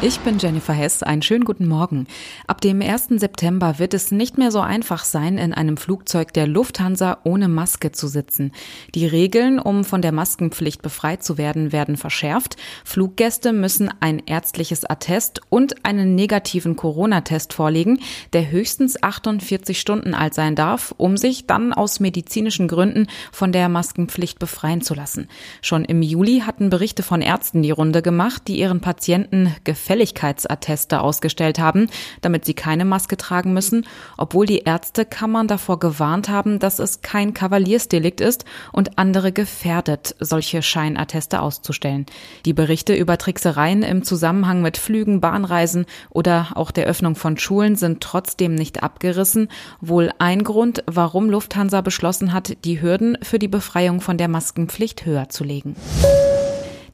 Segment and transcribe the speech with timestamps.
[0.00, 1.02] Ich bin Jennifer Hess.
[1.02, 2.06] Einen schönen guten Morgen.
[2.46, 3.08] Ab dem 1.
[3.16, 7.90] September wird es nicht mehr so einfach sein, in einem Flugzeug der Lufthansa ohne Maske
[7.90, 8.52] zu sitzen.
[8.94, 12.56] Die Regeln, um von der Maskenpflicht befreit zu werden, werden verschärft.
[12.84, 18.00] Fluggäste müssen ein ärztliches Attest und einen negativen Corona-Test vorlegen,
[18.34, 23.70] der höchstens 48 Stunden alt sein darf, um sich dann aus medizinischen Gründen von der
[23.70, 25.28] Maskenpflicht befreien zu lassen.
[25.62, 31.58] Schon im Juli hatten Berichte von Ärzten die Runde gemacht, die ihren Patienten Gefälligkeitsatteste ausgestellt
[31.58, 31.88] haben,
[32.22, 37.34] damit sie keine Maske tragen müssen, obwohl die Ärztekammern davor gewarnt haben, dass es kein
[37.34, 42.06] Kavaliersdelikt ist und andere gefährdet, solche Scheinatteste auszustellen.
[42.46, 47.76] Die Berichte über Tricksereien im Zusammenhang mit Flügen, Bahnreisen oder auch der Öffnung von Schulen
[47.76, 49.48] sind trotzdem nicht abgerissen.
[49.82, 55.04] Wohl ein Grund, warum Lufthansa beschlossen hat, die Hürden für die Befreiung von der Maskenpflicht
[55.04, 55.76] höher zu legen.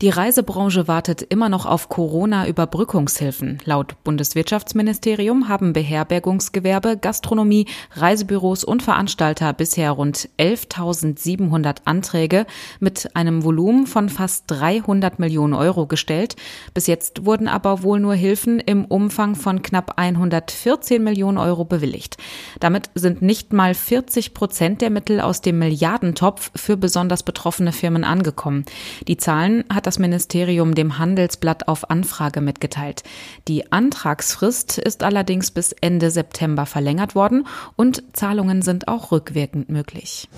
[0.02, 3.58] Die Reisebranche wartet immer noch auf Corona-Überbrückungshilfen.
[3.66, 12.46] Laut Bundeswirtschaftsministerium haben Beherbergungsgewerbe, Gastronomie, Reisebüros und Veranstalter bisher rund 11.700 Anträge
[12.78, 16.34] mit einem Volumen von fast 300 Millionen Euro gestellt.
[16.72, 22.16] Bis jetzt wurden aber wohl nur Hilfen im Umfang von knapp 114 Millionen Euro bewilligt.
[22.58, 28.04] Damit sind nicht mal 40 Prozent der Mittel aus dem Milliardentopf für besonders betroffene Firmen
[28.04, 28.64] angekommen.
[29.06, 33.02] Die Zahlen hat das Ministerium dem Handelsblatt auf Anfrage mitgeteilt.
[33.48, 40.28] Die Antragsfrist ist allerdings bis Ende September verlängert worden und Zahlungen sind auch rückwirkend möglich.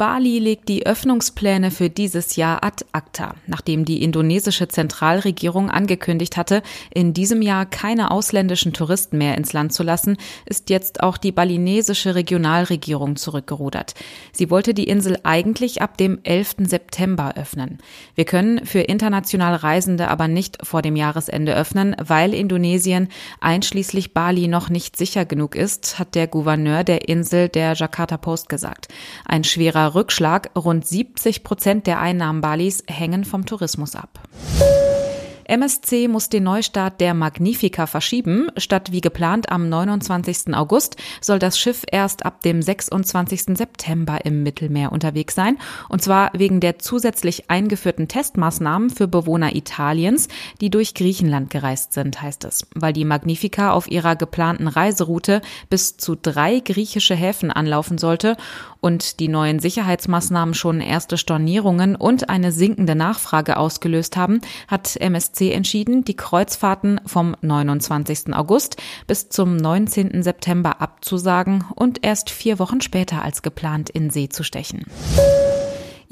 [0.00, 6.62] Bali legt die Öffnungspläne für dieses Jahr ad acta, nachdem die indonesische Zentralregierung angekündigt hatte,
[6.90, 11.32] in diesem Jahr keine ausländischen Touristen mehr ins Land zu lassen, ist jetzt auch die
[11.32, 13.92] balinesische Regionalregierung zurückgerudert.
[14.32, 16.54] Sie wollte die Insel eigentlich ab dem 11.
[16.60, 17.76] September öffnen.
[18.14, 23.08] Wir können für international Reisende aber nicht vor dem Jahresende öffnen, weil Indonesien
[23.42, 28.48] einschließlich Bali noch nicht sicher genug ist, hat der Gouverneur der Insel der Jakarta Post
[28.48, 28.88] gesagt.
[29.26, 30.50] Ein schwerer Rückschlag.
[30.56, 34.20] Rund 70 Prozent der Einnahmen Balis hängen vom Tourismus ab.
[35.50, 38.52] MSC muss den Neustart der Magnifica verschieben.
[38.56, 40.54] Statt wie geplant am 29.
[40.54, 43.58] August soll das Schiff erst ab dem 26.
[43.58, 45.58] September im Mittelmeer unterwegs sein.
[45.88, 50.28] Und zwar wegen der zusätzlich eingeführten Testmaßnahmen für Bewohner Italiens,
[50.60, 52.68] die durch Griechenland gereist sind, heißt es.
[52.76, 58.36] Weil die Magnifica auf ihrer geplanten Reiseroute bis zu drei griechische Häfen anlaufen sollte
[58.78, 65.39] und die neuen Sicherheitsmaßnahmen schon erste Stornierungen und eine sinkende Nachfrage ausgelöst haben, hat MSC
[65.48, 68.34] entschieden, die Kreuzfahrten vom 29.
[68.34, 70.22] August bis zum 19.
[70.22, 74.84] September abzusagen und erst vier Wochen später als geplant in See zu stechen.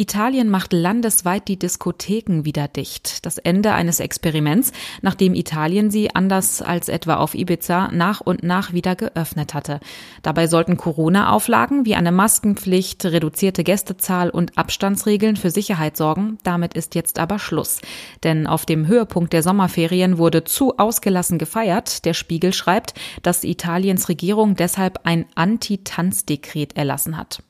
[0.00, 3.26] Italien macht landesweit die Diskotheken wieder dicht.
[3.26, 4.70] Das Ende eines Experiments,
[5.02, 9.80] nachdem Italien sie anders als etwa auf Ibiza nach und nach wieder geöffnet hatte.
[10.22, 16.38] Dabei sollten Corona-Auflagen wie eine Maskenpflicht, reduzierte Gästezahl und Abstandsregeln für Sicherheit sorgen.
[16.44, 17.80] Damit ist jetzt aber Schluss.
[18.22, 22.04] Denn auf dem Höhepunkt der Sommerferien wurde zu ausgelassen gefeiert.
[22.04, 22.94] Der Spiegel schreibt,
[23.24, 27.42] dass Italiens Regierung deshalb ein Anti-Tanz-Dekret erlassen hat.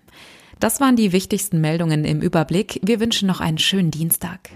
[0.60, 2.80] Das waren die wichtigsten Meldungen im Überblick.
[2.82, 4.50] Wir wünschen noch einen schönen Dienstag.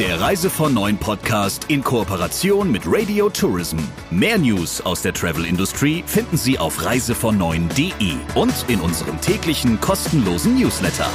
[0.00, 3.78] Der Reise von Neuen Podcast in Kooperation mit Radio Tourism.
[4.10, 7.36] Mehr News aus der Travel Industry finden Sie auf reisevon
[8.34, 11.08] und in unserem täglichen kostenlosen Newsletter.